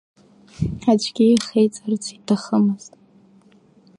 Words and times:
Аӡәгьы 0.91 1.25
ихеиҵарц 1.31 2.03
иҭахымызт. 2.15 2.93